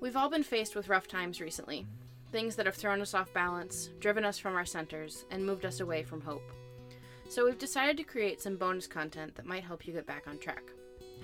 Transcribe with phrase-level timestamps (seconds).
[0.00, 1.86] We've all been faced with rough times recently.
[2.32, 5.80] Things that have thrown us off balance, driven us from our centers, and moved us
[5.80, 6.50] away from hope.
[7.28, 10.38] So we've decided to create some bonus content that might help you get back on
[10.38, 10.62] track.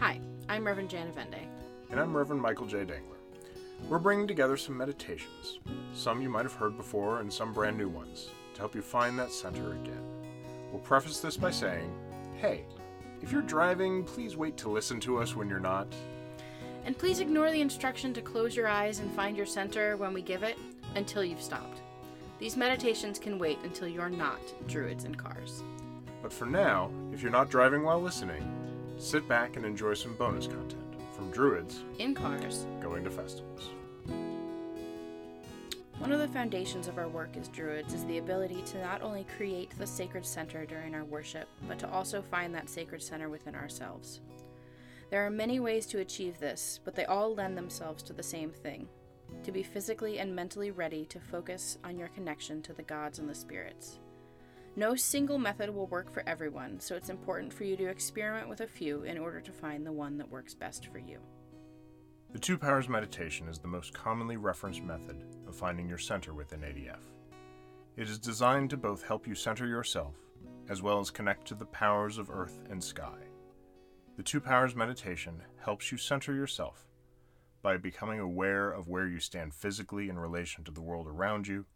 [0.00, 1.46] Hi, I'm Reverend Jan Avende.
[1.92, 2.78] And I'm Reverend Michael J.
[2.78, 3.18] Dangler.
[3.88, 5.60] We're bringing together some meditations,
[5.94, 9.16] some you might have heard before and some brand new ones, to help you find
[9.20, 10.02] that center again.
[10.72, 11.94] We'll preface this by saying,
[12.40, 12.64] hey,
[13.22, 15.86] if you're driving, please wait to listen to us when you're not.
[16.84, 20.22] And please ignore the instruction to close your eyes and find your center when we
[20.22, 20.58] give it
[20.94, 21.80] until you've stopped.
[22.38, 25.62] These meditations can wait until you're not druids in cars.
[26.22, 28.42] But for now, if you're not driving while listening,
[28.98, 30.80] sit back and enjoy some bonus content
[31.14, 32.66] from druids In cars.
[32.80, 33.70] going to festivals.
[35.98, 39.24] One of the foundations of our work as Druids is the ability to not only
[39.38, 43.54] create the sacred center during our worship, but to also find that sacred center within
[43.54, 44.20] ourselves.
[45.10, 48.50] There are many ways to achieve this, but they all lend themselves to the same
[48.50, 48.88] thing
[49.42, 53.28] to be physically and mentally ready to focus on your connection to the gods and
[53.28, 53.98] the spirits.
[54.76, 58.60] No single method will work for everyone, so it's important for you to experiment with
[58.60, 61.18] a few in order to find the one that works best for you.
[62.32, 66.60] The Two Powers Meditation is the most commonly referenced method of finding your center within
[66.60, 66.98] ADF.
[67.96, 70.16] It is designed to both help you center yourself,
[70.68, 73.28] as well as connect to the powers of earth and sky.
[74.16, 76.86] The Two Powers Meditation helps you center yourself
[77.62, 81.66] by becoming aware of where you stand physically in relation to the world around you,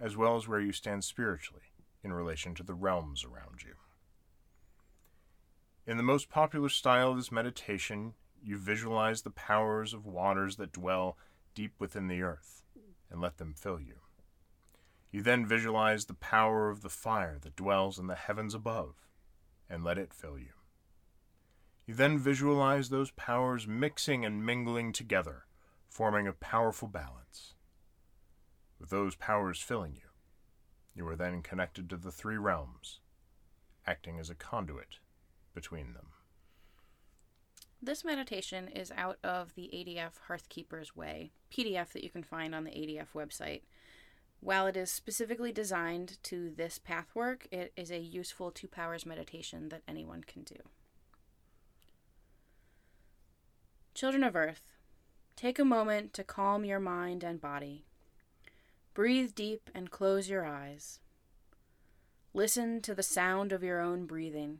[0.00, 3.74] as well as where you stand spiritually in relation to the realms around you.
[5.86, 10.72] In the most popular style of this meditation, you visualize the powers of waters that
[10.72, 11.18] dwell
[11.54, 12.62] deep within the earth
[13.10, 13.96] and let them fill you.
[15.12, 18.94] You then visualize the power of the fire that dwells in the heavens above
[19.68, 20.63] and let it fill you.
[21.86, 25.44] You then visualize those powers mixing and mingling together,
[25.88, 27.54] forming a powerful balance.
[28.80, 30.08] With those powers filling you,
[30.94, 33.00] you are then connected to the three realms,
[33.86, 34.98] acting as a conduit
[35.54, 36.06] between them.
[37.82, 42.64] This meditation is out of the ADF Hearthkeeper's Way PDF that you can find on
[42.64, 43.60] the ADF website.
[44.40, 49.68] While it is specifically designed to this pathwork, it is a useful two powers meditation
[49.68, 50.56] that anyone can do.
[53.94, 54.72] Children of Earth,
[55.36, 57.84] take a moment to calm your mind and body.
[58.92, 60.98] Breathe deep and close your eyes.
[62.32, 64.58] Listen to the sound of your own breathing.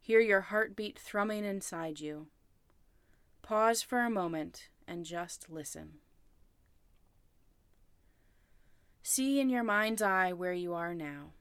[0.00, 2.26] Hear your heartbeat thrumming inside you.
[3.40, 5.94] Pause for a moment and just listen.
[9.02, 11.32] See in your mind's eye where you are now.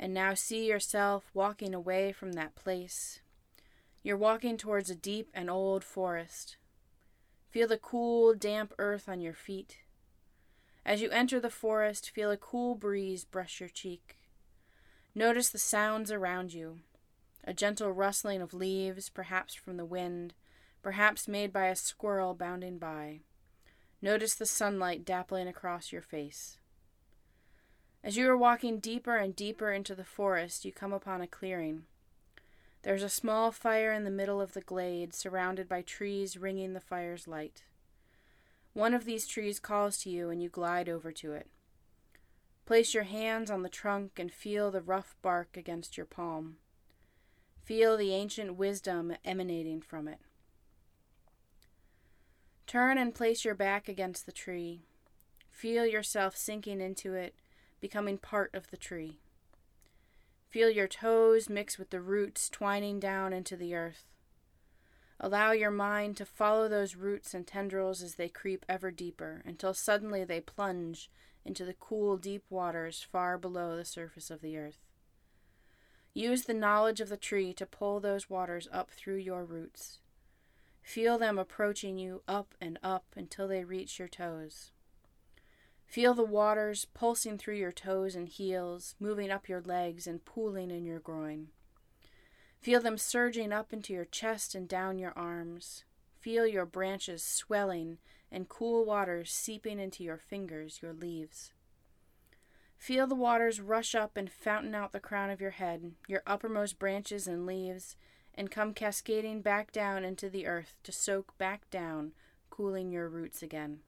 [0.00, 3.20] And now see yourself walking away from that place.
[4.02, 6.56] You're walking towards a deep and old forest.
[7.50, 9.78] Feel the cool, damp earth on your feet.
[10.86, 14.16] As you enter the forest, feel a cool breeze brush your cheek.
[15.14, 16.80] Notice the sounds around you
[17.42, 20.34] a gentle rustling of leaves, perhaps from the wind,
[20.82, 23.20] perhaps made by a squirrel bounding by.
[24.02, 26.58] Notice the sunlight dappling across your face.
[28.04, 31.84] As you are walking deeper and deeper into the forest, you come upon a clearing.
[32.82, 36.80] There's a small fire in the middle of the glade, surrounded by trees ringing the
[36.80, 37.62] fire's light.
[38.72, 41.48] One of these trees calls to you, and you glide over to it.
[42.64, 46.56] Place your hands on the trunk and feel the rough bark against your palm.
[47.64, 50.18] Feel the ancient wisdom emanating from it.
[52.66, 54.82] Turn and place your back against the tree.
[55.50, 57.34] Feel yourself sinking into it,
[57.80, 59.18] becoming part of the tree.
[60.50, 64.04] Feel your toes mix with the roots twining down into the earth.
[65.20, 69.72] Allow your mind to follow those roots and tendrils as they creep ever deeper until
[69.72, 71.08] suddenly they plunge
[71.44, 74.80] into the cool, deep waters far below the surface of the earth.
[76.14, 80.00] Use the knowledge of the tree to pull those waters up through your roots.
[80.82, 84.72] Feel them approaching you up and up until they reach your toes.
[85.90, 90.70] Feel the waters pulsing through your toes and heels, moving up your legs and pooling
[90.70, 91.48] in your groin.
[92.60, 95.82] Feel them surging up into your chest and down your arms.
[96.20, 97.98] Feel your branches swelling
[98.30, 101.54] and cool waters seeping into your fingers, your leaves.
[102.78, 106.78] Feel the waters rush up and fountain out the crown of your head, your uppermost
[106.78, 107.96] branches and leaves,
[108.32, 112.12] and come cascading back down into the earth to soak back down,
[112.48, 113.80] cooling your roots again.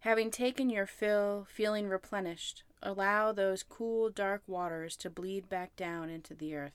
[0.00, 6.08] Having taken your fill, feeling replenished, allow those cool, dark waters to bleed back down
[6.08, 6.72] into the earth.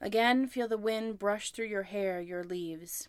[0.00, 3.08] Again, feel the wind brush through your hair, your leaves.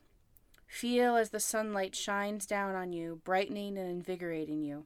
[0.66, 4.86] Feel as the sunlight shines down on you, brightening and invigorating you.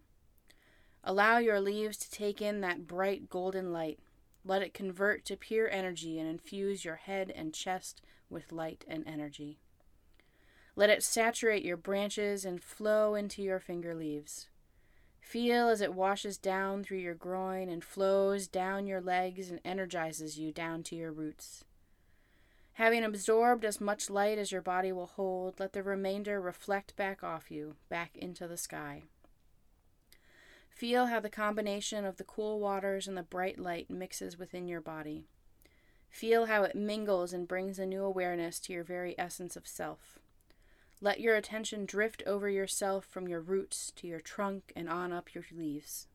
[1.04, 4.00] Allow your leaves to take in that bright golden light.
[4.44, 9.06] Let it convert to pure energy and infuse your head and chest with light and
[9.06, 9.60] energy.
[10.76, 14.48] Let it saturate your branches and flow into your finger leaves.
[15.20, 20.38] Feel as it washes down through your groin and flows down your legs and energizes
[20.38, 21.64] you down to your roots.
[22.74, 27.24] Having absorbed as much light as your body will hold, let the remainder reflect back
[27.24, 29.04] off you, back into the sky.
[30.70, 34.82] Feel how the combination of the cool waters and the bright light mixes within your
[34.82, 35.28] body.
[36.10, 40.20] Feel how it mingles and brings a new awareness to your very essence of self.
[41.04, 45.36] Let your attention drift over yourself from your roots to your trunk and on up
[45.36, 46.08] your leaves.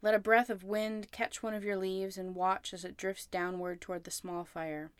[0.00, 3.26] Let a breath of wind catch one of your leaves and watch as it drifts
[3.26, 4.92] downward toward the small fire.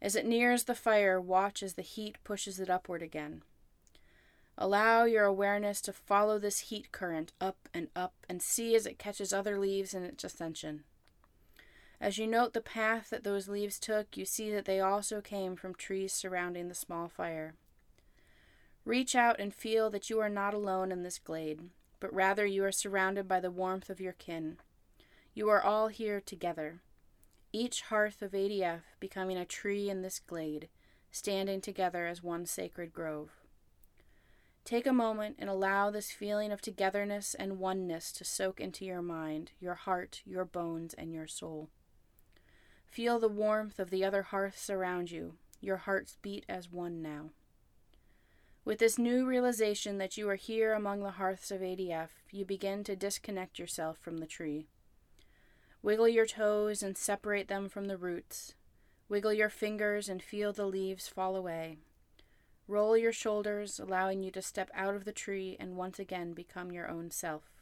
[0.00, 3.42] As it nears the fire, watch as the heat pushes it upward again.
[4.56, 8.98] Allow your awareness to follow this heat current up and up and see as it
[8.98, 10.84] catches other leaves in its ascension.
[12.04, 15.56] As you note the path that those leaves took, you see that they also came
[15.56, 17.54] from trees surrounding the small fire.
[18.84, 21.62] Reach out and feel that you are not alone in this glade,
[22.00, 24.58] but rather you are surrounded by the warmth of your kin.
[25.32, 26.82] You are all here together
[27.52, 30.68] each hearth of ADF becoming a tree in this glade,
[31.10, 33.30] standing together as one sacred grove.
[34.66, 39.00] Take a moment and allow this feeling of togetherness and oneness to soak into your
[39.00, 41.70] mind, your heart, your bones, and your soul.
[42.94, 45.34] Feel the warmth of the other hearths around you.
[45.60, 47.30] Your hearts beat as one now.
[48.64, 52.84] With this new realization that you are here among the hearths of ADF, you begin
[52.84, 54.68] to disconnect yourself from the tree.
[55.82, 58.54] Wiggle your toes and separate them from the roots.
[59.08, 61.78] Wiggle your fingers and feel the leaves fall away.
[62.68, 66.70] Roll your shoulders, allowing you to step out of the tree and once again become
[66.70, 67.53] your own self.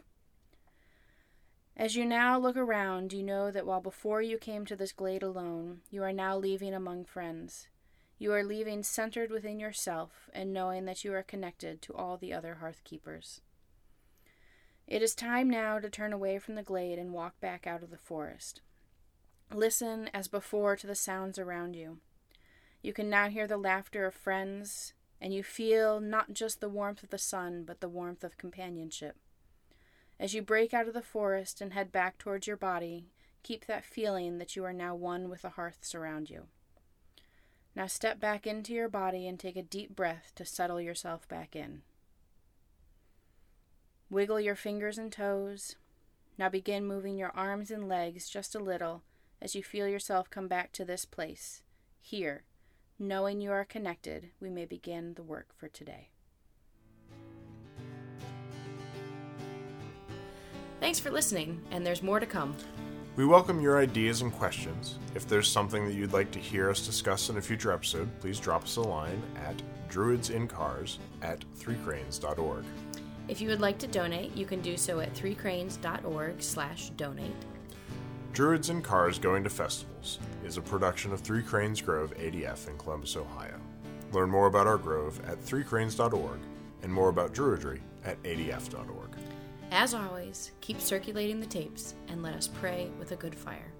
[1.82, 5.24] As you now look around, you know that while before you came to this glade
[5.24, 7.66] alone, you are now leaving among friends.
[8.20, 12.32] You are leaving centered within yourself and knowing that you are connected to all the
[12.32, 13.40] other hearth keepers.
[14.86, 17.90] It is time now to turn away from the glade and walk back out of
[17.90, 18.60] the forest.
[19.52, 21.98] Listen as before to the sounds around you.
[22.80, 27.02] You can now hear the laughter of friends, and you feel not just the warmth
[27.02, 29.16] of the sun, but the warmth of companionship.
[30.18, 33.06] As you break out of the forest and head back towards your body,
[33.42, 36.44] keep that feeling that you are now one with the hearths around you.
[37.74, 41.56] Now step back into your body and take a deep breath to settle yourself back
[41.56, 41.82] in.
[44.10, 45.76] Wiggle your fingers and toes.
[46.36, 49.02] Now begin moving your arms and legs just a little
[49.40, 51.62] as you feel yourself come back to this place.
[52.00, 52.44] Here,
[52.98, 56.10] knowing you are connected, we may begin the work for today.
[60.82, 62.56] Thanks for listening, and there's more to come.
[63.14, 64.98] We welcome your ideas and questions.
[65.14, 68.40] If there's something that you'd like to hear us discuss in a future episode, please
[68.40, 72.64] drop us a line at druidsincars at threecranes.org.
[73.28, 77.30] If you would like to donate, you can do so at threecranes.org slash donate.
[78.32, 82.76] Druids in Cars Going to Festivals is a production of Three Cranes Grove ADF in
[82.76, 83.60] Columbus, Ohio.
[84.10, 86.40] Learn more about our grove at threecranes.org
[86.82, 89.10] and more about Druidry at adf.org.
[89.74, 93.72] As always, keep circulating the tapes and let us pray with a good fire.